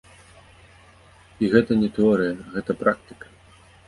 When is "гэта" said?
1.55-1.71, 2.55-2.71